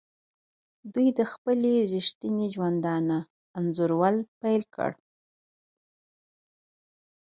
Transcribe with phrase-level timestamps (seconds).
[0.93, 3.17] دوی د خلکو ریښتیني ژوندانه
[3.57, 4.95] انځورول پیل کړل.